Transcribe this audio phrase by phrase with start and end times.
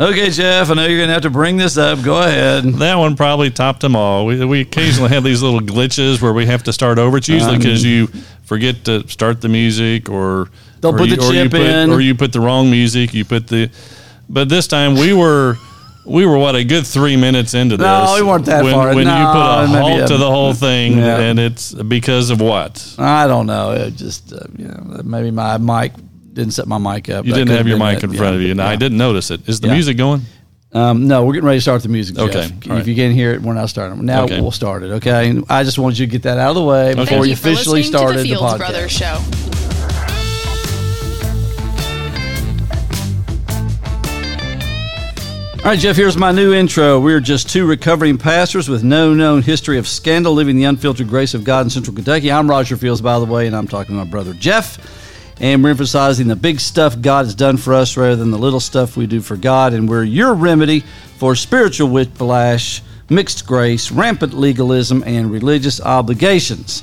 [0.00, 2.02] Okay, Jeff, I know you're going to have to bring this up.
[2.02, 2.64] Go ahead.
[2.64, 4.24] That one probably topped them all.
[4.24, 7.18] We, we occasionally have these little glitches where we have to start over.
[7.18, 8.06] It's usually because you
[8.44, 10.48] forget to start the music or
[10.80, 11.90] Don't or put you, the chip put, in.
[11.90, 13.12] or you put the wrong music.
[13.12, 13.70] You put the,
[14.28, 15.56] but this time we were.
[16.06, 17.84] We were what a good three minutes into this.
[17.84, 18.86] No, we weren't that when, far.
[18.94, 21.18] When you put a halt a- to the whole thing, Yeah.
[21.20, 23.72] and it's because of what I don't know.
[23.72, 25.92] It just, uh, you know, maybe my mic
[26.32, 27.24] didn't set my mic up.
[27.26, 28.04] you didn't have your mic it.
[28.04, 29.48] in front Yeah, of you, and I didn't notice it.
[29.48, 29.74] Is the Yeah.
[29.74, 30.22] music going?
[30.72, 32.14] Um, no, we're getting ready to start the music.
[32.16, 32.28] Jeff.
[32.28, 32.86] Okay, If all right.
[32.86, 34.04] you can't hear it, we're not starting.
[34.04, 34.40] Now Okay.
[34.40, 34.90] we'll start it.
[34.92, 35.28] Okay.
[35.28, 37.26] and I just wanted you to get that out of the way before Thank you
[37.28, 38.58] you officially started to the the Fields podcast.
[38.58, 39.20] Brothers Show.
[45.62, 46.98] All right, Jeff, here's my new intro.
[46.98, 51.34] We're just two recovering pastors with no known history of scandal living the unfiltered grace
[51.34, 52.32] of God in central Kentucky.
[52.32, 54.78] I'm Roger Fields, by the way, and I'm talking to my brother Jeff.
[55.40, 58.60] And we're emphasizing the big stuff God has done for us rather than the little
[58.60, 59.72] stuff we do for God.
[59.72, 60.80] And we're your remedy
[61.16, 66.82] for spiritual whiplash, mixed grace, rampant legalism, and religious obligations.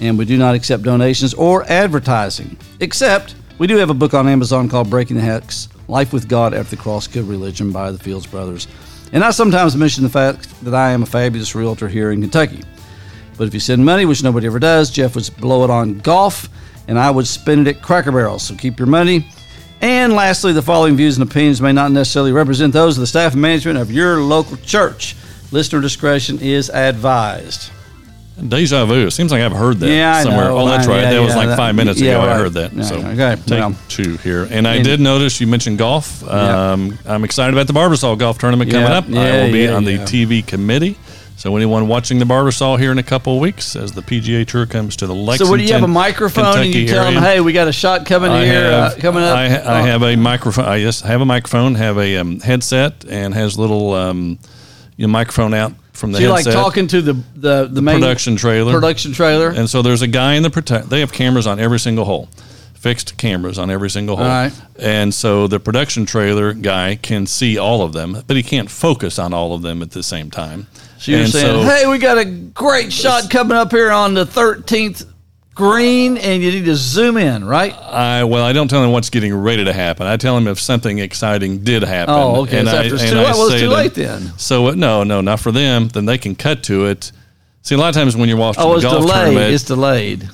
[0.00, 4.28] And we do not accept donations or advertising, except we do have a book on
[4.28, 7.98] Amazon called Breaking the Hex Life with God After the Cross Killed Religion by the
[7.98, 8.68] Fields Brothers.
[9.12, 12.62] And I sometimes mention the fact that I am a fabulous realtor here in Kentucky.
[13.36, 16.48] But if you send money, which nobody ever does, Jeff would blow it on golf,
[16.88, 18.38] and I would spend it at Cracker Barrel.
[18.38, 19.26] So keep your money.
[19.82, 23.32] And lastly, the following views and opinions may not necessarily represent those of the staff
[23.32, 25.16] and management of your local church.
[25.52, 27.70] Listener discretion is advised.
[28.46, 29.06] Deja vu.
[29.06, 30.44] It seems like I've heard that Yeah, somewhere.
[30.46, 30.58] know.
[30.60, 31.02] Oh, that's right.
[31.02, 32.30] yeah, that was like that- five minutes yeah, ago.
[32.30, 32.72] I heard that.
[32.72, 33.76] Yeah, so okay, take well.
[33.88, 34.46] two here.
[34.50, 36.22] And I did notice you mentioned golf.
[36.26, 36.72] Yeah.
[36.72, 39.04] Um, I'm excited about the Barbasol golf tournament coming Yeah, up.
[39.08, 40.04] I will be yeah, on the yeah.
[40.04, 40.96] TV committee.
[41.40, 44.66] So anyone watching the Barbasol here in a couple of weeks as the PGA Tour
[44.66, 47.22] comes to the Lexington, So, what do you have a microphone and you tell them,
[47.22, 49.34] "Hey, we got a shot coming I here, have, uh, coming up"?
[49.38, 49.84] I, ha- I Oh.
[49.86, 50.66] have a microphone.
[50.66, 54.38] I just have a microphone, have a um, headset, and has little um,
[54.98, 58.00] you know, microphone out from the So you like talking to the the the, main
[58.00, 58.74] production trailer.
[58.74, 59.48] production trailer.
[59.48, 60.90] And so there's a guy in the protect.
[60.90, 62.28] They have cameras on every single hole,
[62.74, 64.26] fixed cameras on every single hole.
[64.26, 64.52] Right.
[64.78, 69.18] And so the production trailer guy can see all of them, but he can't focus
[69.18, 70.66] on all of them at the same time.
[71.00, 74.24] So you're And saying, "Hey, we got a great shot coming up here on the
[74.26, 75.04] 13th
[75.54, 79.10] green, and you need to zoom in, right?" I well, I don't tell him what's
[79.10, 80.06] getting ready to happen.
[80.06, 82.14] I tell him if something exciting did happen.
[82.14, 82.62] Oh, okay.
[82.64, 84.32] So after it's too late- well, it's say too to- late then.
[84.36, 85.88] So no, no, not for them.
[85.88, 87.10] Then they can cut to it.
[87.62, 89.14] See, a lot of times when you're watching Oh, a it's golf delayed.
[89.14, 90.28] tournament, It's delayed.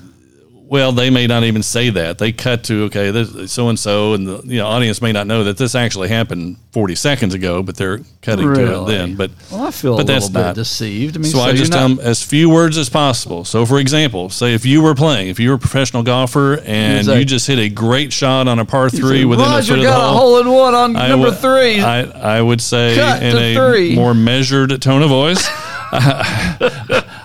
[0.69, 2.19] Well, they may not even say that.
[2.19, 5.44] They cut to okay, so and so, and the you know, audience may not know
[5.44, 9.15] that this actually happened 40 seconds ago, but they're cutting to it then.
[9.15, 10.54] But Well, I feel but a that's little bit not.
[10.56, 11.16] deceived.
[11.16, 13.44] I mean, so, I just tell them as few words as possible.
[13.44, 17.06] So, for example, say if you were playing, if you were a professional golfer and
[17.06, 19.78] say- you just hit a great shot on a par three within Roger a foot
[19.78, 21.81] of the got a hole, hole in one on I number would- three.
[21.81, 22.00] I,
[22.38, 23.94] I would say Cut in a three.
[23.94, 25.47] more measured tone of voice.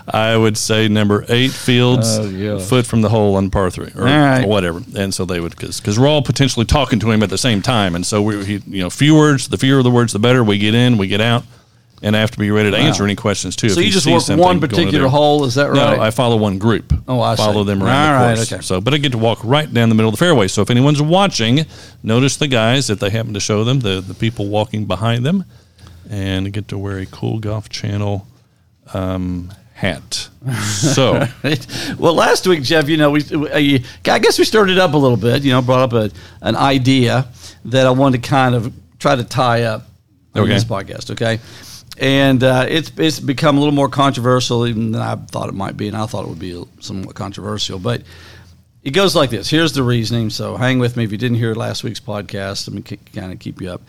[0.08, 2.58] I would say number eight fields, Oh, yeah.
[2.58, 4.44] foot from the hole on par three, or, right.
[4.44, 4.82] or whatever.
[4.96, 7.94] And so they would, because we're all potentially talking to him at the same time,
[7.94, 10.42] and so we, he, you know, few words, the fewer the words, the better.
[10.42, 11.44] We get in, we get out,
[12.02, 13.68] and I have to be ready to answer any questions too.
[13.68, 15.44] so if you just work one particular hole.
[15.44, 15.96] Is that right?
[15.96, 16.92] No, I follow one group.
[17.06, 17.68] Oh, I follow see.
[17.68, 18.52] them around All the right, course.
[18.52, 18.62] okay.
[18.62, 20.48] So, but I get to walk right down the middle of the fairway.
[20.48, 21.64] So if anyone's watching,
[22.02, 25.44] notice the guys if they happen to show them the the people walking behind them,
[26.10, 28.26] and get to wear a cool golf channel
[28.94, 30.28] um, hat.
[30.62, 31.26] So
[31.98, 34.96] well, last week, Jeff, you know, we, we I guess we stirred it up a
[34.96, 35.42] little bit.
[35.42, 36.10] You know, brought up a,
[36.40, 37.26] an idea
[37.66, 39.86] that I wanted to kind of try to tie up
[40.34, 40.52] on Okay.
[40.54, 41.10] this podcast.
[41.10, 41.40] Okay,
[41.98, 45.76] and uh, it's it's become a little more controversial even than I thought it might
[45.76, 48.02] be, and I thought it would be somewhat controversial, but.
[48.84, 49.48] It goes like this.
[49.48, 50.28] Here's the reasoning.
[50.28, 51.04] So hang with me.
[51.04, 53.80] If you didn't hear last week's podcast, let me kind of keep you up,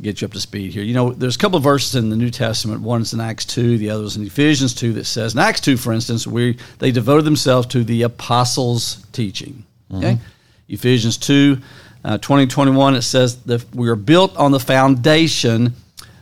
[0.00, 0.82] get you up to speed here.
[0.82, 2.82] You know, there's a couple of verses in the New Testament.
[2.82, 5.76] One's in Acts 2, the other is in Ephesians 2 that says, in Acts 2,
[5.76, 9.64] for instance, we they devoted themselves to the apostles' teaching.
[9.92, 10.18] Okay?
[10.68, 11.58] Ephesians 2,
[12.04, 15.74] uh, 20, 21, it says that we are built on the foundation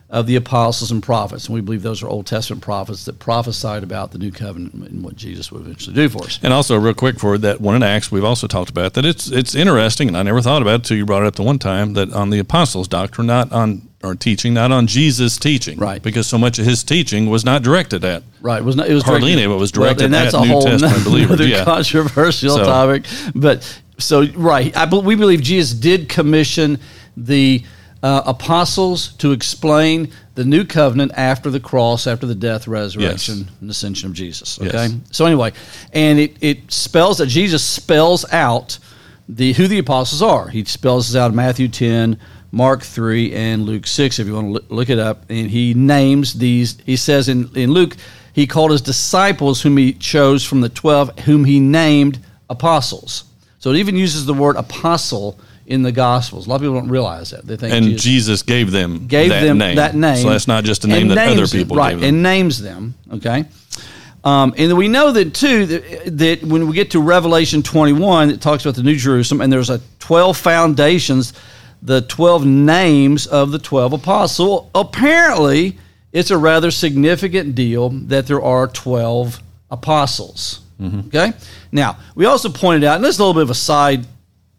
[0.09, 1.47] of the apostles and prophets.
[1.47, 5.03] And we believe those are Old Testament prophets that prophesied about the new covenant and
[5.03, 6.39] what Jesus would eventually do for us.
[6.43, 9.05] And also, real quick for that one in Acts, we've also talked about that.
[9.05, 11.43] It's it's interesting, and I never thought about it until you brought it up the
[11.43, 15.79] one time that on the apostles' doctrine, not on or teaching, not on Jesus' teaching,
[15.79, 16.01] Right.
[16.01, 18.23] Because so much of his teaching was not directed at.
[18.41, 18.59] Right.
[18.59, 20.35] It was not, it was Hardly directed- any of it was directed well, and that's
[20.35, 21.65] at a New whole Testament nother believers, yeah.
[21.97, 23.05] controversial So- topic.
[23.35, 26.79] But so right, I we believe Jesus did commission
[27.17, 27.65] the
[28.07, 33.49] uh, apostles to explain the new covenant after the cross, after the death, resurrection, Yes.
[33.61, 34.59] and ascension of Jesus.
[34.63, 34.75] Yes.
[34.75, 34.89] Okay.
[35.11, 35.51] So anyway,
[35.93, 38.79] and it it spells that Jesus spells out
[39.39, 40.49] the who the apostles are.
[40.49, 42.19] He spells this out in Matthew ten.
[42.53, 45.25] Mark 3, and Luke 6, if you want to look it up.
[45.29, 47.97] And he names these, he says in, in Luke,
[48.33, 52.19] he called his disciples, whom he chose from the 12, whom he named
[52.49, 53.25] apostles.
[53.59, 56.47] So it even uses the word apostle in the Gospels.
[56.47, 57.47] A lot of people don't realize that.
[57.47, 59.77] They think and Jesus, Jesus gave them gave that them name.
[59.77, 60.23] that name.
[60.23, 62.09] So that's not just a name that other people them, right, gave them.
[62.09, 62.95] and names them.
[63.13, 63.45] Okay.
[64.25, 68.41] Um, and we know that too that, that, when we get to Revelation 21, it
[68.41, 71.33] talks about the New Jerusalem, and there's a 12 foundations,
[71.81, 74.69] the 12 names of the 12 apostles.
[74.75, 75.79] Apparently,
[76.13, 79.41] it's a rather significant deal that there are 12
[79.71, 80.61] apostles.
[80.81, 81.09] Mm-hmm.
[81.09, 81.33] Okay.
[81.71, 84.07] Now we also pointed out, and this is a little bit of a side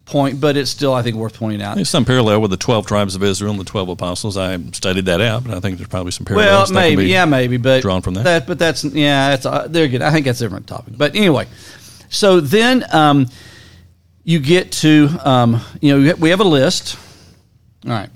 [0.07, 1.75] point, but it's still, I think, worth pointing out.
[1.75, 4.37] There's some parallel with the 12 tribes of Israel and the 12 apostles.
[4.37, 6.71] I studied that out, but I think there's probably some parallels.
[6.71, 8.23] Well, maybe, yeah, maybe, but drawn from that.
[8.23, 10.01] that but that's, yeah, that's, uh, they're good.
[10.01, 10.95] I think that's a different topic.
[10.97, 11.45] But anyway,
[12.09, 13.27] so then um,
[14.23, 16.97] you get to, um, you know, we have a list.
[17.85, 18.09] All right.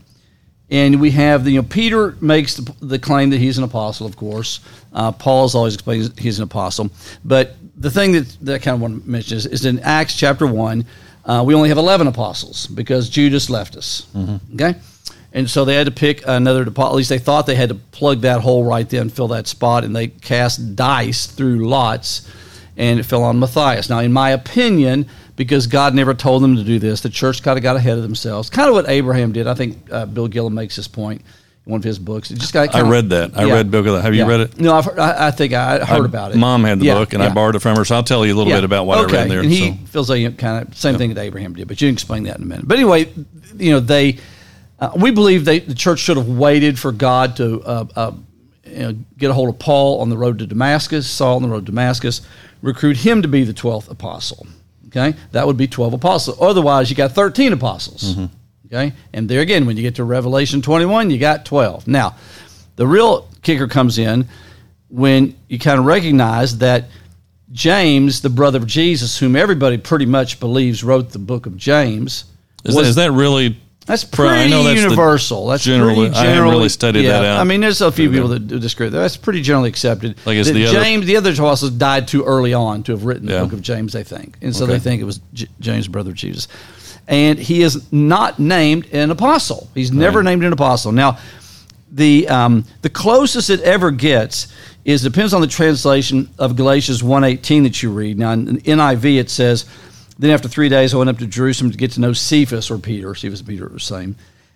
[0.70, 4.08] And we have the, you know, Peter makes the, the claim that he's an apostle,
[4.08, 4.62] of course.
[4.94, 6.90] Uh, Paul's always explains he's an apostle.
[7.26, 10.16] But the thing that, that I kind of want to mention is, is in Acts
[10.16, 10.86] chapter 1,
[11.32, 14.06] uh, we only have 11 apostles because Judas left us.
[14.14, 14.56] Mm-hmm.
[14.56, 14.78] Okay?
[15.32, 18.22] And so they had to pick another, at least they thought they had to plug
[18.22, 22.30] that hole right then, fill that spot, and they cast dice through lots,
[22.76, 23.90] and it fell on Matthias.
[23.90, 25.08] Now, in my opinion,
[25.38, 28.04] because God never told them to do this, the church kind of got ahead of
[28.04, 28.50] themselves.
[28.50, 29.48] Kind of what Abraham did.
[29.48, 31.22] I think uh, Bill Gillham makes this point
[31.66, 32.32] one of his books.
[32.32, 32.74] It just got.
[32.74, 33.38] I read that.
[33.38, 33.54] I yeah.
[33.54, 34.02] read Bill.
[34.02, 34.28] Have you yeah.
[34.28, 34.60] read it?
[34.60, 36.38] No, I've, I, I think I heard I, about it.
[36.38, 38.34] Mom had the yeah, book, and I borrowed it from her, so I'll tell you
[38.34, 39.18] a little bit about what okay.
[39.18, 39.40] I read there.
[39.42, 39.86] And he so.
[39.88, 42.44] feels like kind of same thing that Abraham did, but you can explain that in
[42.44, 42.68] a minute.
[42.68, 43.14] But anyway,
[43.56, 44.18] you know they,
[44.80, 48.12] uh, we believe they, the church should have waited for God to uh, uh,
[48.66, 51.50] you know, get a hold of Paul on the road to Damascus, Saul on the
[51.50, 52.22] road to Damascus,
[52.62, 54.48] recruit him to be the twelfth apostle.
[54.88, 56.38] Okay, that would be twelve apostles.
[56.42, 58.16] Otherwise, you got thirteen apostles.
[58.16, 58.36] Mm-hmm.
[58.72, 61.88] Okay, and there again, when you get to Revelation twenty-one, you got twelve.
[61.88, 62.16] Now
[62.78, 64.28] the real kicker comes in
[64.88, 66.86] when you kind of recognize that
[67.52, 72.24] James, the brother of Jesus, whom everybody pretty much believes wrote the book of James,
[72.64, 73.58] is, was, that, is that really?
[73.86, 75.48] That's pretty that's universal.
[75.48, 76.28] That's generally, pretty generally.
[76.30, 77.42] I haven't really studied yeah, that out.
[77.42, 78.90] I mean, there's a few people that disagree.
[78.90, 80.18] That's pretty generally accepted.
[80.26, 83.26] Like is the James, other, the other apostles died too early on to have written
[83.26, 83.92] the book of James.
[83.92, 84.74] They think, and so okay.
[84.74, 86.48] they think it was J- James, brother of Jesus,
[87.12, 89.70] and he is not named an apostle.
[89.76, 90.94] He's never named an apostle.
[90.94, 91.20] Now,
[91.92, 94.48] the um, the closest it ever gets
[94.86, 98.18] is depends on the translation of Galatians 1:18 that you read.
[98.18, 99.66] Now in NIV it says,
[100.18, 102.78] "Then after three days I went up to Jerusalem to get to know Cephas or
[102.78, 103.14] Peter.
[103.14, 104.16] Cephas and Peter are the same.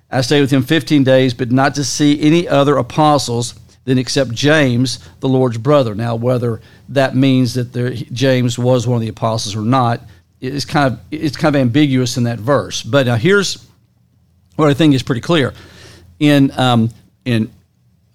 [0.10, 4.32] I stayed with him 15 days, but not to see any other apostles." Then except
[4.32, 5.94] James, the Lord's brother.
[5.94, 6.60] Now, whether
[6.90, 10.02] that means that there, James was one of the apostles or not,
[10.46, 12.84] is kind of it's kind of ambiguous in that verse.
[12.84, 13.66] But now here's
[14.56, 15.54] what I think is pretty clear.
[16.20, 16.90] In um,
[17.26, 17.52] in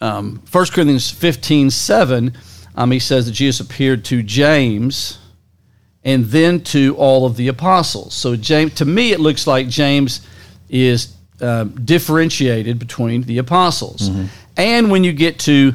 [0.00, 2.37] um, 1 Corinthians 15 7,
[2.75, 5.19] um, he says that Jesus appeared to James
[6.03, 8.15] and then to all of the apostles.
[8.15, 10.26] So, James, to me, it looks like James
[10.71, 14.09] is uh, differentiated between the apostles.
[14.09, 14.25] Mm-hmm.
[14.56, 15.75] And when you get to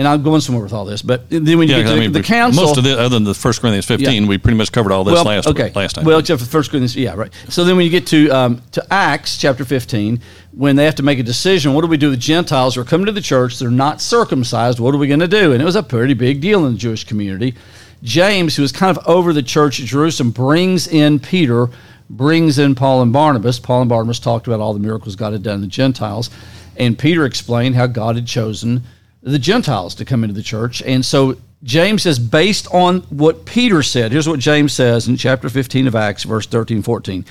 [0.00, 2.00] and I'm going somewhere with all this, but then when you yeah, get to I
[2.00, 4.28] mean, the, the council, most of the other than the First Corinthians 15, yeah.
[4.30, 5.70] we pretty much covered all this well, last okay.
[5.74, 6.06] last time.
[6.06, 7.30] Well, except for First Corinthians, yeah, right.
[7.50, 10.18] So then when you get to um, to Acts chapter 15,
[10.52, 12.84] when they have to make a decision, what do we do with Gentiles who are
[12.84, 13.58] coming to the church?
[13.58, 14.80] They're not circumcised.
[14.80, 15.52] What are we going to do?
[15.52, 17.54] And it was a pretty big deal in the Jewish community.
[18.02, 21.68] James, who was kind of over the church at Jerusalem, brings in Peter,
[22.08, 23.58] brings in Paul and Barnabas.
[23.58, 26.30] Paul and Barnabas talked about all the miracles God had done in the Gentiles,
[26.78, 28.82] and Peter explained how God had chosen
[29.22, 30.82] the Gentiles to come into the church.
[30.82, 35.48] And so James says, based on what Peter said, here's what James says in chapter
[35.48, 37.24] 15 of Acts, verse 13, 14.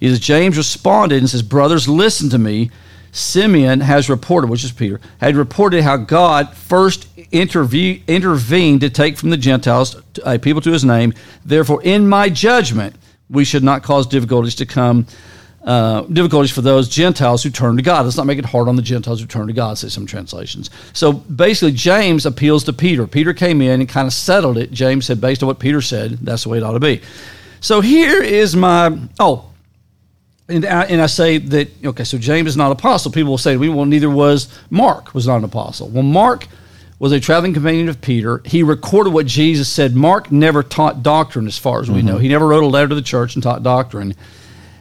[0.00, 2.70] Is James responded and says, Brothers, listen to me.
[3.12, 9.30] Simeon has reported, which is Peter, had reported how God first intervened to take from
[9.30, 11.12] the Gentiles a people to his name.
[11.44, 12.94] Therefore, in my judgment,
[13.28, 15.06] we should not cause difficulties to come
[15.64, 18.04] uh, difficulties for those Gentiles who turn to God.
[18.04, 20.70] Let's not make it hard on the Gentiles who turn to God, say some translations.
[20.92, 23.06] So basically, James appeals to Peter.
[23.06, 24.70] Peter came in and kind of settled it.
[24.70, 27.02] James said, based on what Peter said, that's the way it ought to be.
[27.60, 29.50] So here is my, oh,
[30.48, 33.12] and I, and I say that, okay, so James is not an apostle.
[33.12, 35.88] People will say, well, neither was Mark, was not an apostle.
[35.88, 36.48] Well, Mark
[36.98, 38.42] was a traveling companion of Peter.
[38.44, 39.94] He recorded what Jesus said.
[39.94, 42.08] Mark never taught doctrine, as far as we mm-hmm.
[42.08, 42.18] know.
[42.18, 44.14] He never wrote a letter to the church and taught doctrine.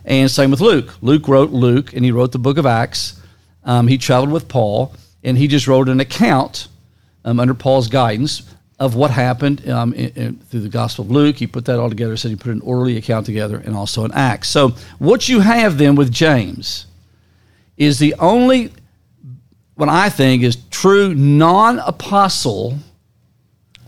[0.10, 0.96] And same with Luke.
[1.02, 3.22] Luke wrote Luke, and he wrote the book of Acts.
[3.64, 6.68] Um, he traveled with Paul, and he just wrote an account
[7.24, 8.42] um, under Paul's guidance
[8.80, 11.36] of what happened um, in, in, through the Gospel of Luke.
[11.36, 14.12] He put that all together, said he put an orderly account together, and also an
[14.14, 14.50] Acts.
[14.50, 16.88] So what you have then with James
[17.78, 18.74] is the only,
[19.76, 22.80] what I think is true non apostle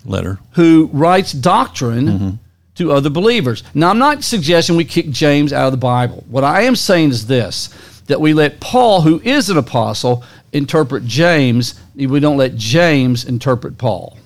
[0.05, 0.37] Letter.
[0.51, 2.39] who writes doctrine
[2.81, 3.63] to other believers.
[3.73, 6.23] Now, I'm not suggesting we kick James out of the Bible.
[6.29, 7.69] What I am saying is this
[8.07, 13.77] that we let Paul, who is an apostle, interpret James, we don't let James interpret
[13.77, 14.17] Paul.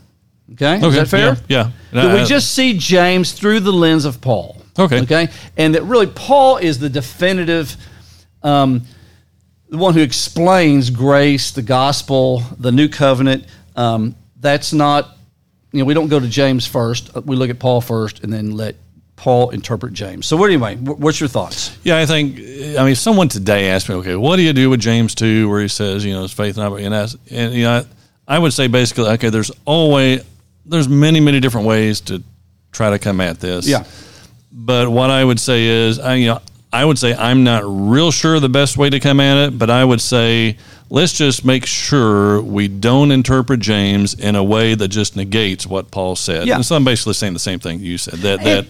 [0.53, 0.77] Okay?
[0.85, 1.37] Is that fair?
[1.47, 1.71] Yeah.
[1.91, 2.03] yeah.
[2.03, 4.61] That we Uh, just see James through the lens of Paul.
[4.77, 5.01] Okay.
[5.01, 5.27] Okay.
[5.57, 7.77] And that really Paul is the definitive,
[8.43, 8.83] um,
[9.69, 13.45] the one who explains grace, the gospel, the new covenant.
[13.75, 15.14] Um, that's not,
[15.75, 17.15] you know, we don't go to James first.
[17.15, 18.75] Uh, we look at Paul first and then let
[19.15, 20.25] Paul interpret James.
[20.25, 21.77] So, what anyway, wh- what's your thoughts?
[21.83, 22.37] Yeah, I think.
[22.37, 25.49] I mean, if someone today asked me, okay, what do you do with James two,
[25.49, 27.85] where he says, you know, his faith not, and, that's, and you know,
[28.27, 30.23] I, I would say basically, okay, there's always
[30.65, 32.23] there's many many different ways to
[32.71, 33.67] try to come at this.
[33.67, 33.83] Yeah.
[34.51, 36.41] But what I would say is, I you know,
[36.75, 39.69] I would say I'm not real sure the best way to come at it, but
[39.69, 40.57] I would say
[40.89, 45.89] let's just make sure we don't interpret James in a way that just negates what
[45.89, 46.47] Paul said.
[46.47, 46.55] Yeah.
[46.55, 48.15] And so I'm basically saying the same thing you said.
[48.15, 48.65] That that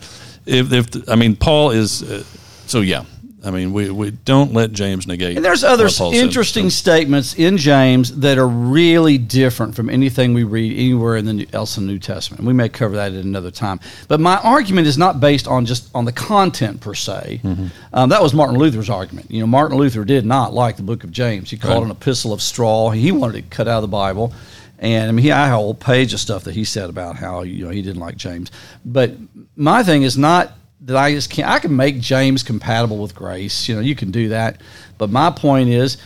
[0.46, 2.24] if if I mean Paul is uh,
[2.68, 3.06] so yeah.
[3.46, 5.36] I mean we, we don't let James negate.
[5.36, 6.24] And there's other what Paul said.
[6.24, 11.34] interesting statements in James that are really different from anything we read anywhere in the
[11.34, 12.44] New, else in the New Testament.
[12.44, 13.80] We may cover that at another time.
[14.08, 17.42] But my argument is not based on just on the content per se.
[17.44, 17.68] Mm-hmm.
[17.94, 19.30] Um, that was Martin Luther's argument.
[19.30, 21.52] You know, Martin Luther did not like the Book of James.
[21.52, 22.90] He called it an epistle of straw.
[22.90, 24.34] He wanted it cut out of the Bible.
[24.80, 27.16] And I mean, he I have a whole page of stuff that he said about
[27.16, 28.52] how you know he didn't like James.
[28.84, 29.14] But
[29.56, 31.50] my thing is not that I just can't.
[31.50, 33.67] I can make James compatible with grace.
[33.67, 34.62] You know, you can do that.
[34.98, 35.98] But my point is,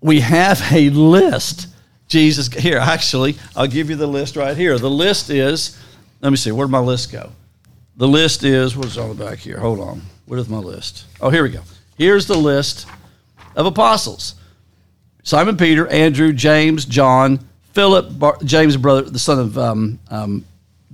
[0.00, 1.68] we have a list.
[2.08, 4.78] Jesus, here actually, I'll give you the list right here.
[4.78, 5.78] The list is,
[6.20, 7.30] let me see, where'd my list go?
[7.96, 9.58] The list is what's on the back here.
[9.58, 11.04] Hold on, where's my list?
[11.20, 11.60] Oh, here we go.
[11.96, 12.86] Here's the list
[13.54, 14.34] of apostles:
[15.22, 17.38] Simon Peter, Andrew, James, John,
[17.74, 20.44] Philip, Bar- James' brother, the son of um, um,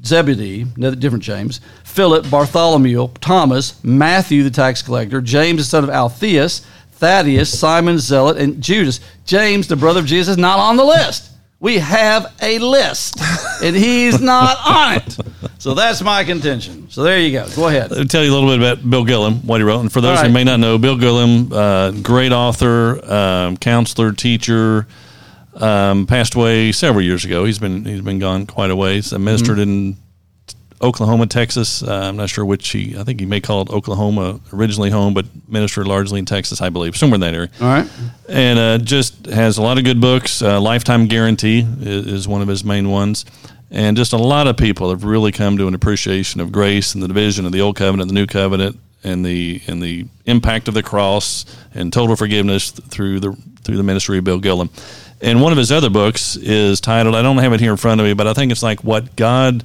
[0.05, 1.61] Zebedee, another different James,
[1.97, 6.61] Philip, Bartholomew, Thomas, Matthew, the tax collector, James, the son of Alphaeus,
[6.93, 9.01] Thaddeus, Simon Zealot, and Judas.
[9.25, 11.31] James, the brother of Jesus, is not on the list.
[11.59, 13.19] We have a list,
[13.63, 15.17] and he's not on it.
[15.59, 16.91] So that's my contention.
[16.91, 17.49] So there you go.
[17.57, 17.91] Go ahead.
[17.95, 19.81] I'll tell you a little bit about Bill Gillham, what he wrote.
[19.81, 24.13] And for those All who may not know, Bill Gillham, uh, great author, um, counselor,
[24.13, 24.87] teacher,
[25.55, 27.47] um, passed away several years ago.
[27.47, 29.15] He's been he's been gone quite a ways.
[29.15, 29.97] Uh, ministered in
[30.83, 31.83] Oklahoma, Texas.
[31.83, 32.97] Uh, I'm not sure which he.
[32.99, 36.69] I think he may call it Oklahoma originally home, but ministered largely in Texas, I
[36.69, 37.91] believe, somewhere in that area All right.
[38.29, 40.43] and uh, just has a lot of good books.
[40.43, 43.25] Uh, Lifetime Guarantee is, is one of his main ones,
[43.71, 47.03] and just a lot of people have really come to an appreciation of grace and
[47.03, 50.75] the division of the old covenant, the new covenant, and the and the impact of
[50.75, 54.69] the cross and total forgiveness through the through the ministry of Bill Gillham.
[55.23, 58.01] And one of his other books is titled I don't have it here in front
[58.01, 59.65] of me, but I think it's like what God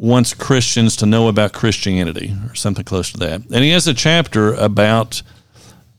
[0.00, 3.42] wants Christians to know about Christianity or something close to that.
[3.42, 5.20] And he has a chapter about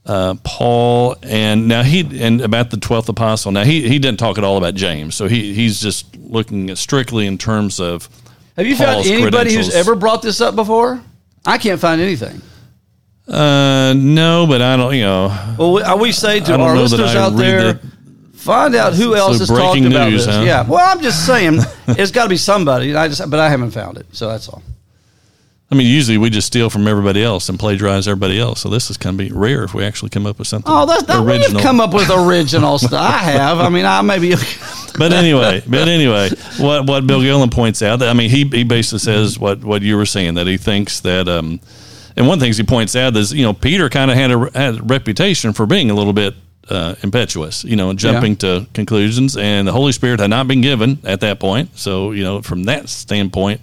[0.04, 3.52] uh, Paul and now he and about the twelfth apostle.
[3.52, 6.78] Now he he didn't talk at all about James, so he he's just looking at
[6.78, 8.08] strictly in terms of.
[8.56, 11.00] Have you Paul's found anybody who's ever brought this up before?
[11.46, 12.42] I can't find anything.
[13.28, 14.94] Uh, no, but I don't.
[14.94, 17.86] You know, Well, we, we say to our listeners out there, the-
[18.42, 20.26] find out who else has talked breaking about this.
[20.26, 20.42] huh?
[20.44, 20.68] Yeah.
[20.68, 21.58] Well, I'm just saying,
[21.88, 22.90] it's got to be somebody.
[22.90, 24.62] and I just, but I haven't found it, so that's all.
[25.70, 28.60] I mean, usually we just steal from everybody else and plagiarize everybody else.
[28.60, 30.70] So this is going to be rare if we actually come up with something.
[30.70, 32.92] Oh, that's not We've come up with original stuff.
[32.92, 33.58] I have.
[33.58, 34.34] I mean, I maybe.
[34.98, 38.98] but anyway, but anyway, what what Bill Gillham points out, I mean, he he basically
[38.98, 41.58] says what what you were saying that he thinks that, um,
[42.16, 44.30] and one of the things he points out is you know Peter kind of had
[44.30, 46.34] a, had a reputation for being a little bit
[46.68, 50.98] uh, impetuous, you know, jumping to conclusions, and the Holy Spirit had not been given
[51.04, 51.76] at that point.
[51.78, 53.60] So you know, from that standpoint,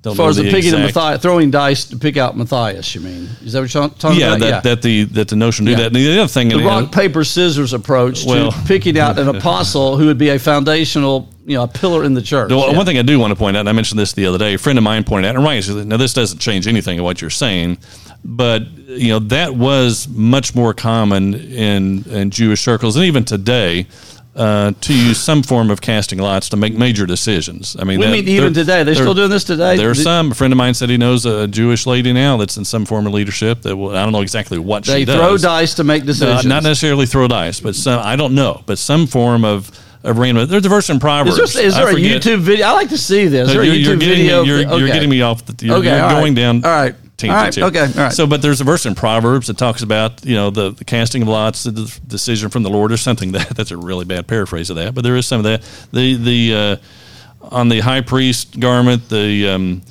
[0.00, 3.00] don't As far as the, picking of Matthias, throwing dice to pick out Matthias, you
[3.00, 3.28] mean?
[3.42, 4.16] Is that what you're talking about?
[4.18, 4.62] yeah, about?
[4.62, 5.88] that, that the that the notion to do Yeah.
[5.88, 5.96] that.
[5.96, 9.96] And the other thing, the rock paper scissors approach Well- to picking out an apostle
[9.96, 12.50] who would be a foundational, you know, a pillar in the church.
[12.50, 12.76] Well, Yeah.
[12.76, 14.54] One thing I do want to point out, and I mentioned this the other day,
[14.54, 17.20] a friend of mine pointed out, and right, now this doesn't change anything of what
[17.20, 17.78] you're saying,
[18.24, 23.86] but you know that was much more common in in Jewish circles, and even today.
[24.36, 27.74] Uh, to use some form of casting lots to make major decisions.
[27.76, 28.84] I mean, We that- mean even today.
[28.84, 29.76] They're still doing this today.
[29.76, 30.30] There's Th- some.
[30.30, 33.08] A friend of mine said he knows a Jewish lady now that's in some form
[33.08, 33.62] of leadership.
[33.62, 35.16] That will, I don't know exactly what They she does.
[35.16, 36.44] They throw dice to make Uh, decisions.
[36.46, 38.00] not necessarily throw dice, but some.
[38.04, 39.72] I don't know, but some form of
[40.04, 40.48] random.
[40.48, 41.38] There's a verse in Proverbs.
[41.38, 41.94] Is there, is there a.
[41.94, 42.66] YouTube video?
[42.66, 43.48] I like to see this.
[43.48, 44.42] Is there you're, YouTube you're getting video?
[44.42, 45.44] Me, you're, you're getting me off.
[45.44, 46.20] The, you're, Okay, you're all right.
[46.20, 46.64] going down.
[46.64, 46.94] All right.
[47.24, 47.52] All right.
[47.52, 47.64] here.
[47.64, 48.12] okay, all right.
[48.12, 51.22] So, but there's a verse in Proverbs that talks about you know the, the casting
[51.22, 54.28] of lots, the de- decision from the Lord, or something that that's a really bad
[54.28, 55.62] paraphrase of that, but there is some of that.
[55.92, 56.76] The the uh,
[57.50, 59.82] on the high priest garment, the um,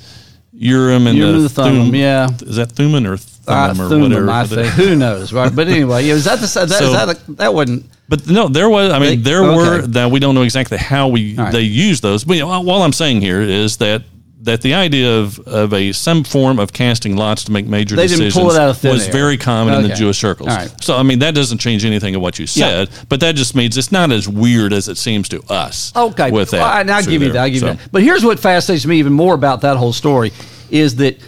[0.54, 2.30] Urim and Urim the, the Thummim, yeah.
[2.30, 4.30] is that Thummim or Uh, Thummim or Thummim, whatever?
[4.30, 4.72] I think.
[4.74, 5.54] Who knows, right?
[5.54, 8.70] But anyway, yeah, is that the that, So- is that, that wasn't But no, there
[8.70, 8.90] was.
[8.90, 9.56] I mean, there okay.
[9.56, 11.52] were that we don't know exactly how we right.
[11.52, 12.24] they use those.
[12.24, 14.02] But you know, all I'm saying here is that
[14.42, 18.04] that the idea of of a some form of casting lots to make major They
[18.06, 19.12] decisions pull it out of thin was air.
[19.12, 20.48] very common in the Jewish circles.
[20.48, 20.72] Right.
[20.82, 23.76] So I mean, that doesn't change anything of what you said, but that just means
[23.76, 25.92] it's not as weird as it seems to us.
[25.94, 27.32] Okay, with that, Well, and I'll give you there.
[27.32, 27.42] that.
[27.42, 27.92] I'll give So- you that.
[27.92, 30.32] But here's what fascinates me even more about that whole story
[30.70, 31.18] is that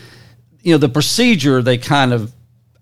[0.62, 2.32] you know the procedure they kind of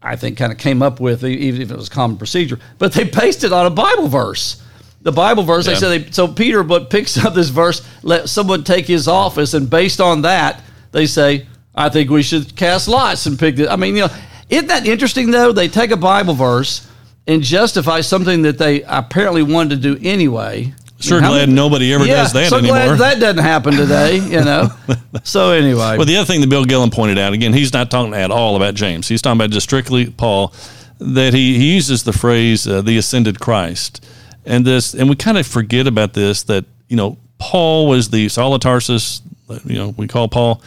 [0.02, 3.05] I think kind of came up with, even if it was common procedure, but they
[3.05, 4.62] based it on a Bible verse.
[5.02, 5.67] The Bible verse.
[5.67, 5.75] Yeah.
[5.75, 6.28] They said they, so.
[6.28, 10.62] Peter, but picks up this verse, let someone take his office, and based on that,
[10.93, 14.14] they say, "I think we should cast lots and pick it." I mean, you know,
[14.50, 15.52] isn't that interesting though?
[15.52, 16.87] They take a Bible verse
[17.26, 20.75] and justify something that they apparently wanted to do anyway.
[21.00, 22.97] Sure glad many- nobody ever does that so anymore.
[22.97, 24.69] glad that doesn't happen today, you know.
[25.23, 28.14] so anyway, Well, the other thing that Bill Gillham pointed out, again, he's not talking
[28.14, 29.07] at all about James.
[29.07, 30.52] He's talking about just strictly Paul,
[30.99, 34.05] that he, he uses the phrase uh, the ascended Christ.
[34.45, 38.28] And this, and we kind of forget about this that, you know, Paul was the,
[38.28, 39.23] Saul of Tarsus,
[39.64, 40.62] you know, we call Paul,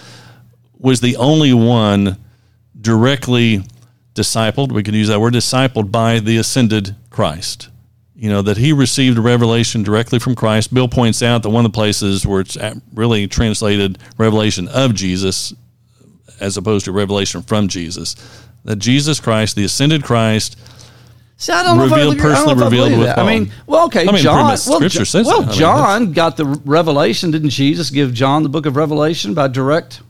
[0.79, 2.17] was the only one
[2.79, 3.63] directly
[4.15, 7.69] discipled, we could use that word, discipled by the ascended Christ.
[8.21, 10.71] You know, that he received a revelation directly from Christ.
[10.71, 12.55] Bill points out that one of the places where it's
[12.93, 15.55] really translated revelation of Jesus
[16.39, 18.15] as opposed to revelation from Jesus,
[18.63, 20.55] that Jesus Christ, the ascended Christ,
[21.37, 23.17] See, I don't know if I revealed- I know if personally I revealed with that.
[23.17, 24.45] I mean, well, okay, I mean, John.
[24.45, 25.47] well, Scripture says well, that.
[25.47, 27.31] I mean, John got the revelation.
[27.31, 30.01] Didn't Jesus give John the book of Revelation by direct?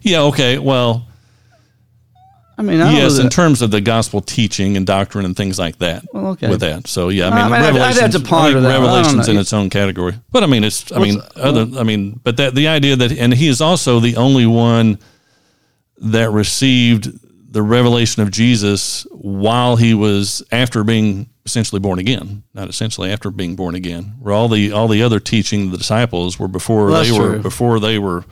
[0.00, 1.06] yeah, okay, well,
[2.58, 5.78] I mean, I yes, in terms of the gospel teaching and doctrine and things like
[5.78, 6.04] that.
[6.12, 6.48] Well, okay.
[6.48, 8.60] With that, so yeah, I I mean, mean, I'd- I'd have Revelation's, to ponder I
[8.62, 8.80] that.
[8.80, 12.36] Revelation's in its own category, but I mean, it's, I mean, other, I mean, but
[12.38, 14.98] that the idea that, and he is also the only one
[15.98, 17.10] that received
[17.52, 23.30] the revelation of Jesus while he was after being essentially born again, not essentially after
[23.30, 24.14] being born again.
[24.18, 27.42] Where all the all the other teaching the disciples were before Well, they were true.
[27.42, 28.24] before they were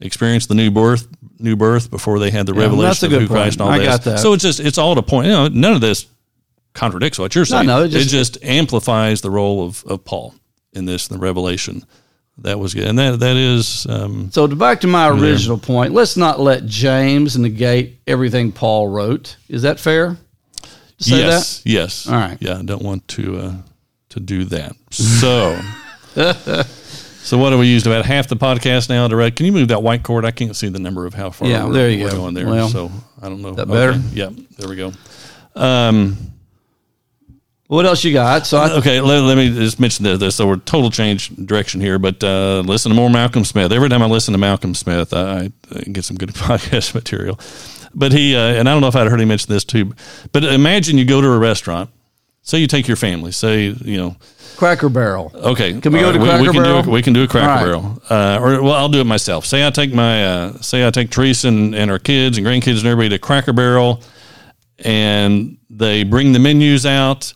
[0.00, 1.06] experienced the new birth,
[1.38, 3.82] new birth before they had the Yeah, revelation of who Christ and all point.
[3.82, 3.96] I this.
[3.96, 4.18] got that.
[4.20, 5.26] So it's just it's all to point.
[5.26, 6.06] You know, none of this
[6.74, 7.66] contradicts what you're saying.
[7.66, 10.34] no, it it, just- just, amplifies the role of, of Paul
[10.72, 11.84] in this in the revelation.
[12.42, 15.92] That was good, and that that is um, So to back to my original point,
[15.92, 19.36] let's not let James negate everything Paul wrote.
[19.48, 20.16] Is that fair?
[21.00, 22.06] Say yes, yes.
[22.06, 22.38] All right.
[22.40, 23.54] Yeah, I don't want to uh,
[24.10, 24.76] to do that.
[24.90, 25.58] So,
[27.28, 29.06] so what have we used about half the podcast now?
[29.06, 29.36] Direct.
[29.36, 30.24] Can you move that white cord?
[30.24, 31.46] I can't see the number of how far.
[31.46, 32.16] Yeah, we're, there you go.
[32.16, 32.46] going there.
[32.46, 33.52] Well, so I don't know.
[33.52, 34.00] that better?
[34.12, 34.92] Yeah, there we go.
[35.54, 36.16] Um.
[37.66, 38.46] What else you got?
[38.46, 40.18] So I, okay, let, let me just mention this.
[40.18, 40.36] this.
[40.36, 43.72] So we're total change direction here, but uh, listen to more Malcolm Smith.
[43.72, 47.38] Every time I listen to Malcolm Smith, I, I get some good podcast material.
[47.94, 49.92] But he, uh, and I don't know if I'd heard him mention this too,
[50.32, 51.90] but imagine you go to a restaurant.
[52.40, 53.32] Say you take your family.
[53.32, 54.16] Say you know,
[54.58, 55.30] Cracker Barrel.
[55.34, 55.80] okay.
[55.80, 56.82] Can we go to Cracker we can Barrel?
[56.82, 57.64] Do a, we can do a Cracker right.
[57.64, 59.46] Barrel, uh, or well, I'll do it myself.
[59.46, 62.78] Say I take my, uh, say I take Teresa and, and our kids and grandkids
[62.78, 64.02] and everybody to Cracker Barrel,
[64.80, 67.32] and they bring the menus out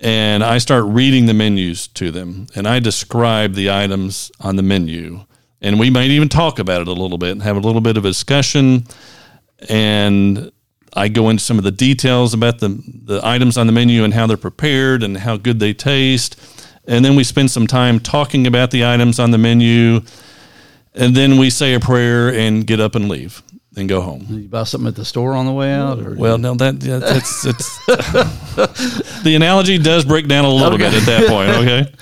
[0.00, 4.62] and I start reading the menus to them and I describe the items on the
[4.62, 5.24] menu.
[5.60, 7.96] And we might even talk about it a little bit and have a little bit
[7.96, 8.84] of a discussion.
[9.68, 10.52] And
[10.94, 14.14] I go into some of the details about the, the items on the menu and
[14.14, 16.40] how they're prepared and how good they taste.
[16.86, 20.00] And then we spend some time talking about the items on the menu.
[20.94, 23.42] And then we say a prayer and get up and leave
[23.78, 24.24] and go home.
[24.24, 26.00] Did you buy something at the store on the way out?
[26.00, 27.86] Or Well, no, that yeah, that's it's
[29.22, 31.50] the analogy does break down a little bit at that point.
[31.50, 31.92] Okay,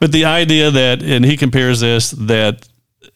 [0.00, 2.68] but the idea that and he compares this that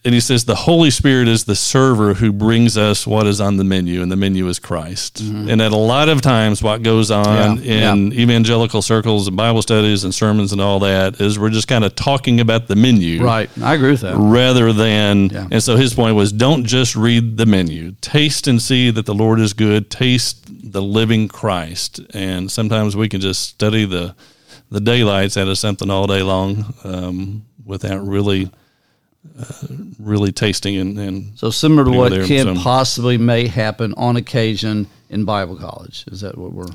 [0.04, 3.56] and he says the Holy Spirit is the server who brings us what is on
[3.56, 5.20] the menu, and the menu is Christ.
[5.20, 7.22] And at a lot of times, what goes on
[7.58, 7.64] Mm-hmm.
[7.64, 11.68] Yeah, in evangelical circles and Bible studies and sermons and all that is we're just
[11.68, 14.16] kind of talking about the menu, right, I agree with that.
[14.16, 15.46] rather than Yeah.
[15.50, 19.14] and so his point was don't just read the menu taste and see that the
[19.14, 24.14] lord is good taste the living christ and sometimes we can just study the
[24.70, 28.50] the daylights out of something all day long um, without really
[29.38, 29.44] uh,
[29.98, 34.16] really tasting and, and So similar to what there, can so- possibly may happen on
[34.16, 36.04] occasion in Bible college.
[36.10, 36.66] Is that what we're?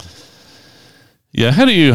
[1.31, 1.91] yeah how do you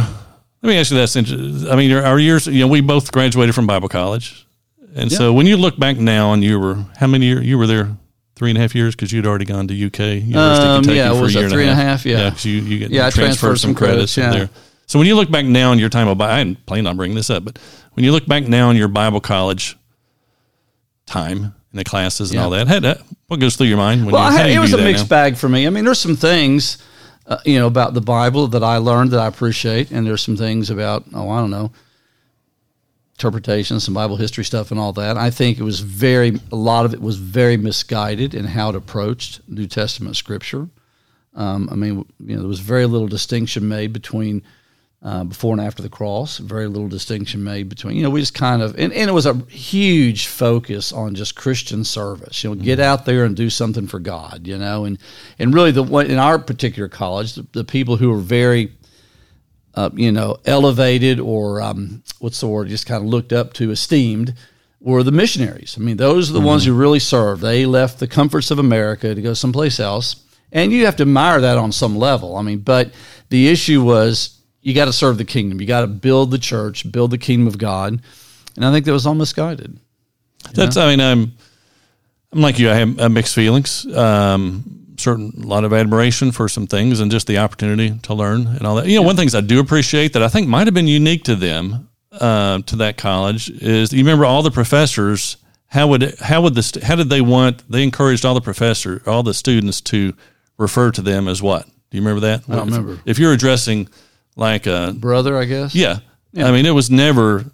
[0.63, 3.55] let me ask you that inter- i mean our years you know we both graduated
[3.55, 4.47] from bible college
[4.95, 7.67] and so when you look back now and you were how many years you were
[7.67, 7.89] there
[8.37, 11.13] three and a half years because you'd already gone to UK University Um, Kentucky yeah,
[11.15, 12.03] for was a year three and a half.
[12.03, 12.07] half?
[12.07, 12.29] Yeah.
[12.31, 14.31] because you you get Yeah, transferred transferred some credits credits, yeah.
[14.47, 14.51] there.
[14.87, 17.17] So when you look back now on your time of I didn't plan on bringing
[17.17, 17.59] this up, but
[17.95, 19.77] when you look back now on your Bible college
[21.07, 22.45] time in the classes and Yeah.
[22.45, 24.61] all that, had that, what goes through your mind when Well, you, had, you it
[24.61, 25.09] was a that mixed now?
[25.09, 25.67] bag for me.
[25.67, 26.79] I mean, there's some things,
[27.27, 30.37] uh, you know, about the Bible that I learned that I appreciate, and there's some
[30.37, 31.73] things about, oh, I don't know,
[33.15, 35.17] interpretation, some Bible history stuff, and all that.
[35.17, 38.75] I think it was very, a lot of it was very misguided in how it
[38.77, 40.69] approached New Testament scripture.
[41.35, 44.43] Um, I mean, you know, there was very little distinction made between
[45.03, 46.39] uh, before and after the cross.
[46.39, 49.27] Very little distinction made between, you know, we just kind of, and, and it was
[49.27, 52.45] a huge focus on just Christian service.
[52.45, 54.47] You know, get out there and do something for God.
[54.47, 54.99] You know, and
[55.39, 58.73] and really the one in our particular college, the, the people who were very
[59.75, 63.71] uh, you know, elevated or um, what's the word, just kind of looked up to,
[63.71, 64.35] esteemed,
[64.81, 65.77] were the missionaries.
[65.79, 67.41] I mean, those are the ones who really served.
[67.41, 70.17] They left the comforts of America to go someplace else.
[70.51, 72.37] And you have to admire that on some level.
[72.37, 72.93] I mean, but
[73.31, 75.61] the issue was you got to serve the kingdom.
[75.61, 78.01] You got to build the church, build the kingdom of God.
[78.57, 79.79] And I think that was all misguided.
[80.55, 80.77] That's.
[80.77, 81.33] I mean, I'm.
[82.33, 82.71] I'm like you.
[82.71, 83.87] I have mixed feelings.
[83.95, 88.47] Um, certain a lot of admiration for some things and just the opportunity to learn
[88.47, 88.87] and all that.
[88.87, 90.89] You know, one of the things I do appreciate that I think might have been
[90.89, 95.37] unique to them, uh, to that college, is you remember all the professors.
[95.67, 97.69] How would how would the how did they want?
[97.71, 100.15] They encouraged all the professor, all the students to
[100.59, 101.65] refer to them as what?
[101.65, 102.43] Do you remember that?
[102.49, 102.99] I don't remember.
[103.07, 103.89] If you're addressing
[104.37, 105.75] like a Brother, I guess?
[105.75, 105.99] yeah.
[106.37, 107.45] I mean, it was never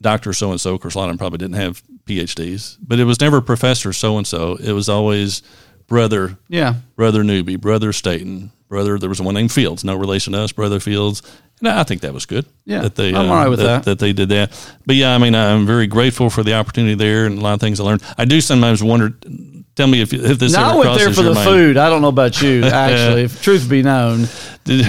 [0.00, 0.74] Doctor So and So.
[0.74, 3.92] Of course, a lot of them probably didn't have PhDs, but it was never Professor
[3.92, 4.56] So and So.
[4.56, 5.42] It was always
[5.86, 6.74] Brother, Yeah.
[6.96, 8.98] Brother newbie, Brother Staton, Brother.
[8.98, 11.22] There was one named Fields, no relation to us, Brother Fields.
[11.60, 12.44] And I think that was good.
[12.66, 13.84] Yeah, that they I'm uh, all right with that.
[13.84, 14.50] that they did that.
[14.84, 17.60] But yeah, I mean, I'm very grateful for the opportunity there and a lot of
[17.60, 18.02] things I learned.
[18.18, 19.14] I do sometimes wonder.
[19.76, 21.48] Tell me if if this Now I went there for the mind.
[21.48, 21.76] food.
[21.76, 23.22] I don't know about you, actually.
[23.22, 24.26] if truth be known.
[24.64, 24.86] Did,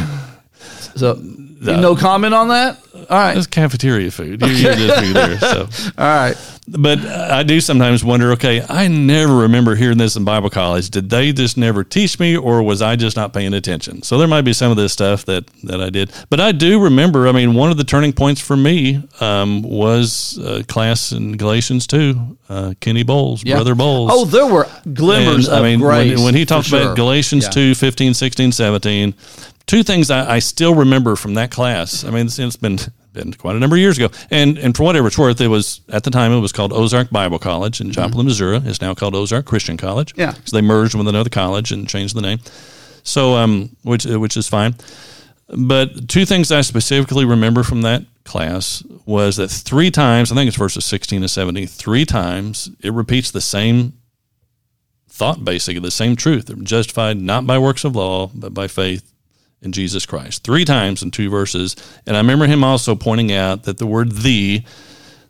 [0.96, 2.80] So, no comment on that?
[3.10, 3.38] All right.
[3.38, 4.42] it's cafeteria food.
[4.42, 5.38] You, you just be there.
[5.40, 5.62] So.
[5.98, 6.36] All right.
[6.68, 8.32] But I do sometimes wonder.
[8.32, 10.90] Okay, I never remember hearing this in Bible college.
[10.90, 14.02] Did they just never teach me, or was I just not paying attention?
[14.02, 16.12] So there might be some of this stuff that that I did.
[16.30, 17.28] But I do remember.
[17.28, 21.86] I mean, one of the turning points for me um, was uh, class in Galatians
[21.86, 22.38] two.
[22.50, 23.56] Uh, Kenny Boles, Yeah.
[23.56, 24.10] brother Boles.
[24.14, 26.16] Oh, there were glimmers And, of I mean, grace.
[26.16, 26.82] when, when he talked sure.
[26.82, 27.50] about Galatians Yeah.
[27.50, 29.14] two, 15, 16, 17,
[29.68, 32.04] two things I, I still remember from that class.
[32.04, 32.80] I mean, it's, it's been
[33.14, 34.10] been quite a number of years ago.
[34.30, 37.10] And and for whatever it's worth, it was at the time it was called Ozark
[37.10, 38.58] Bible College in Joplin, Missouri.
[38.66, 40.12] It's now called Ozark Christian College.
[40.12, 40.22] Mm-hmm.
[40.22, 40.34] Yeah.
[40.46, 42.40] So they merged with another college and changed the name.
[43.04, 44.76] So um, which which is fine.
[45.48, 50.48] But two things I specifically remember from that class was that three times, I think
[50.48, 53.94] it's verses 16 to 17, three times it repeats the same
[55.08, 56.48] thought, basically, the same truth.
[56.48, 59.14] They're justified not by works of law, but by faith
[59.66, 60.44] in Jesus Christ.
[60.44, 61.76] Three times in two verses.
[62.06, 64.64] And I remember him also pointing out that the word the,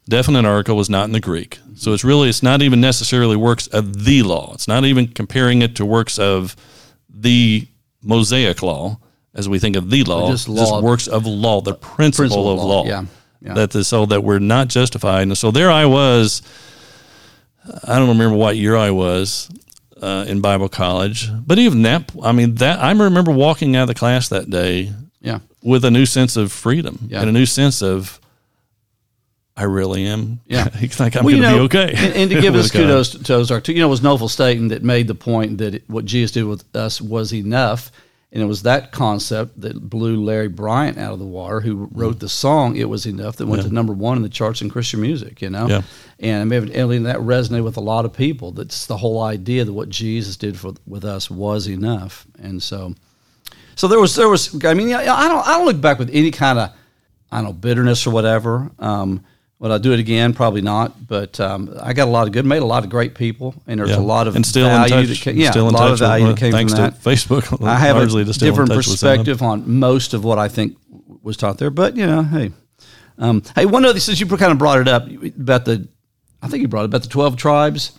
[0.07, 1.59] definite article, was not in the Greek.
[1.75, 4.53] So it's really, it's not even necessarily works of the law.
[4.53, 6.55] It's not even comparing it to works of
[7.09, 7.67] the
[8.03, 8.99] Mosaic law
[9.33, 10.29] as we think of the law.
[10.29, 10.81] just law.
[10.81, 12.81] works of law, the principle, Principle of of law.
[12.81, 13.05] law, yeah,
[13.41, 13.53] yeah.
[13.55, 15.23] That the, so that we're not justified.
[15.23, 16.41] And so there I was.
[17.83, 19.49] I don't remember what year I was
[20.05, 23.87] uh, in Bible college, but even that, I mean, that I remember walking out of
[23.87, 25.39] the class that day Yeah.
[25.63, 27.21] with a new sense of freedom Yeah.
[27.21, 28.19] and a new sense of
[29.57, 30.41] I really am.
[30.47, 30.65] Yeah.
[30.99, 31.93] like I'm Well, going to know, be okay.
[31.95, 34.29] And, and to give us kudos to, to Ozark, too, you know, it was Knofel
[34.29, 37.89] Staton that made the point that it, what Jesus did with us was enough.
[38.35, 42.19] And it was that concept that blew Larry Bryant out of the water, who wrote
[42.19, 44.99] the song "It Was Enough" that went to number one in the charts in Christian
[44.99, 45.41] music.
[45.41, 45.81] You know, Yeah.
[46.19, 48.51] and evidently that resonated with a lot of people.
[48.51, 52.27] That's the whole idea that what Jesus did for with us was enough.
[52.37, 52.93] And so,
[53.75, 54.63] so there was there was.
[54.65, 56.71] I mean, I I don't I don't look back with any kind of
[57.31, 58.69] I don't know bitterness or whatever.
[58.79, 59.23] Um,
[59.59, 60.33] would I do it again?
[60.33, 61.07] Probably not.
[61.07, 63.79] But um, I got a lot of good, made a lot of great people, and
[63.79, 63.99] there's Yeah.
[63.99, 65.17] a lot of and still value in touch.
[65.17, 67.01] that came, yeah, still a lot touch of value that came thanks from that.
[67.03, 67.65] to Facebook.
[67.65, 69.25] I have a to still in different touch with some of them.
[69.25, 70.77] perspective on most of what I think
[71.23, 71.69] was taught there.
[71.69, 72.51] But you know, hey,
[73.17, 75.87] um, hey, one other since you kind of brought it up about the,
[76.41, 77.91] I think you brought it about the twelve tribes.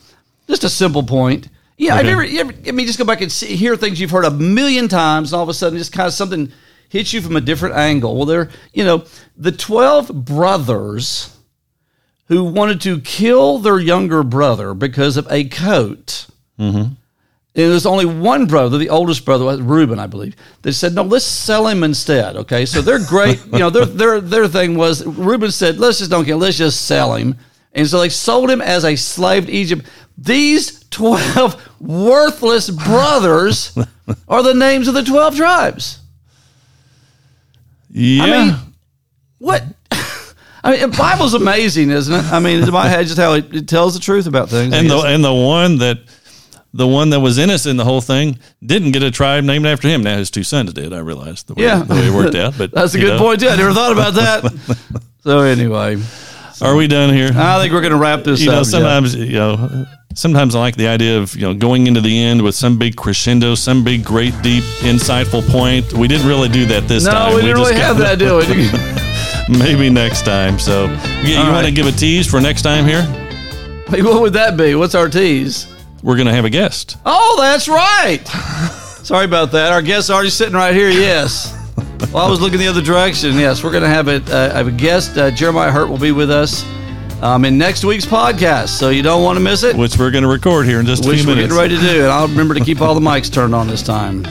[0.47, 1.49] Just a simple point.
[1.79, 2.07] Yeah, Okay.
[2.07, 4.25] you ever, you ever, I mean, just go back and see, hear things you've heard
[4.25, 6.51] a million times, and all of a sudden, just kind of something
[6.89, 8.17] hits you from a different angle.
[8.17, 9.05] Well, they're, you know,
[9.37, 11.36] the twelve brothers
[12.29, 16.27] who wanted to kill their younger brother because of a coat.
[16.59, 16.79] Mm-hmm.
[16.79, 21.03] And there's only one brother, the oldest brother, was Reuben, I believe, They said, "No,
[21.03, 23.43] let's sell him instead." Okay, so they're great.
[23.53, 26.85] you know, their their their thing was Reuben said, "Let's just don't kill, let's just
[26.85, 27.37] sell him."
[27.73, 29.87] And so they sold him as a slave to Egypt.
[30.19, 33.77] These 12 worthless brothers
[34.29, 36.01] are the names of the 12 tribes.
[37.91, 38.23] Yeah.
[38.23, 38.57] I mean,
[39.39, 39.63] what?
[40.67, 42.33] I mean, the Bible's amazing, isn't it?
[42.33, 44.75] I mean, in my head, just how it, it tells the truth about things.
[44.75, 46.01] And the and the one that
[46.75, 49.87] the one that was innocent in the whole thing didn't get a tribe named after
[49.87, 50.03] him.
[50.03, 50.93] Now his two sons did.
[50.93, 52.59] I realized the way, yeah, the way it worked out.
[52.59, 53.19] But that's a good know.
[53.19, 53.49] point too.
[53.49, 55.01] I never thought about that.
[55.21, 56.03] so anyway,
[56.61, 57.31] Are we done here?
[57.33, 58.57] I think we're going to wrap this you up.
[58.57, 62.25] know, sometimes you know, sometimes I like the idea of you know going into the
[62.25, 65.93] end with some big crescendo, some big, great, deep, insightful point.
[65.93, 67.35] We didn't really do that this no, time.
[67.37, 69.03] we didn't just really have that, do we?
[69.59, 70.59] Maybe next time.
[70.59, 71.75] So, yeah, you All want to right.
[71.75, 73.03] give a tease for next time here?
[73.89, 74.75] Like, what would that be?
[74.75, 75.73] What's our tease?
[76.03, 76.97] We're going to have a guest.
[77.07, 78.27] Oh, that's right.
[79.07, 79.73] Sorry about that.
[79.73, 80.91] Our guest's already sitting right here.
[80.91, 81.53] Yes.
[82.13, 83.35] Well, I was looking the other direction.
[83.39, 85.17] Yes, we're going to have a, uh, have a guest.
[85.17, 86.65] Uh, Jeremiah Hurt will be with us
[87.23, 89.77] um, in next week's podcast, so you don't want to miss it.
[89.77, 91.55] which we're going to record here in just a Which few we're minutes.
[91.55, 93.83] getting ready to do, and I'll remember to keep all the mics turned on this
[93.83, 94.25] time.